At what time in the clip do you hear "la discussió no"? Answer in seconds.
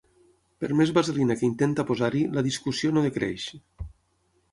2.37-3.05